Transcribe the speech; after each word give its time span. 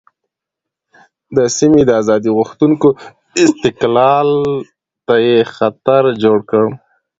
د 1.35 1.37
سیمې 1.57 1.81
د 1.85 1.89
آزادۍ 2.01 2.31
غوښتونکو 2.37 2.87
استقلال 3.45 4.29
ته 5.05 5.15
یې 5.27 5.37
خطر 5.55 6.03
جوړ 6.23 6.37
کړ. 6.49 6.65